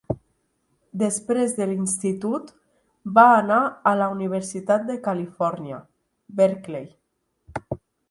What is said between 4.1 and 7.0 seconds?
Universitat de California, Berkeley.